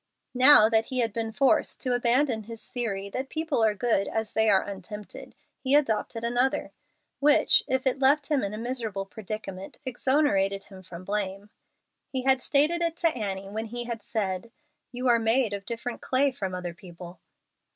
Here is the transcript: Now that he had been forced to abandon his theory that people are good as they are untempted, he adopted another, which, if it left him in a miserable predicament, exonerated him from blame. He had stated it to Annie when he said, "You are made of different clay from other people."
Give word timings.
Now 0.33 0.67
that 0.67 0.85
he 0.85 0.97
had 1.01 1.13
been 1.13 1.31
forced 1.31 1.79
to 1.81 1.93
abandon 1.93 2.45
his 2.45 2.71
theory 2.71 3.07
that 3.11 3.29
people 3.29 3.63
are 3.63 3.75
good 3.75 4.07
as 4.07 4.33
they 4.33 4.49
are 4.49 4.63
untempted, 4.63 5.35
he 5.59 5.75
adopted 5.75 6.23
another, 6.23 6.71
which, 7.19 7.61
if 7.67 7.85
it 7.85 7.99
left 7.99 8.31
him 8.31 8.43
in 8.43 8.51
a 8.51 8.57
miserable 8.57 9.05
predicament, 9.05 9.77
exonerated 9.85 10.63
him 10.63 10.81
from 10.81 11.03
blame. 11.03 11.51
He 12.09 12.23
had 12.23 12.41
stated 12.41 12.81
it 12.81 12.97
to 12.97 13.09
Annie 13.09 13.51
when 13.51 13.65
he 13.67 13.87
said, 13.99 14.51
"You 14.91 15.07
are 15.07 15.19
made 15.19 15.53
of 15.53 15.67
different 15.67 16.01
clay 16.01 16.31
from 16.31 16.55
other 16.55 16.73
people." 16.73 17.19